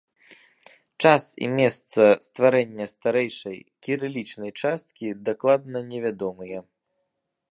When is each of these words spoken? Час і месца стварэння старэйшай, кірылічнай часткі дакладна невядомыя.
Час 1.07 1.23
і 1.47 1.49
месца 1.57 2.03
стварэння 2.27 2.85
старэйшай, 2.93 3.59
кірылічнай 3.87 4.51
часткі 4.65 5.07
дакладна 5.31 5.77
невядомыя. 5.93 6.59